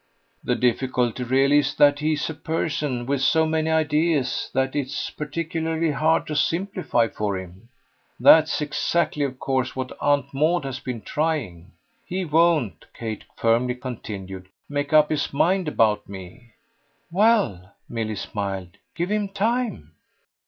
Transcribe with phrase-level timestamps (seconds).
[0.43, 5.91] "The difficulty really is that he's a person with so many ideas that it's particularly
[5.91, 7.69] hard to simplify for him.
[8.19, 11.73] That's exactly of course what Aunt Maud has been trying.
[12.03, 16.53] He won't," Kate firmly continued, "make up his mind about me."
[17.11, 19.91] "Well," Milly smiled, "give him time."